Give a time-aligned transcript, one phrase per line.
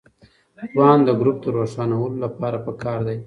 [0.71, 3.17] توان د ګروپ د روښانولو لپاره پکار دی.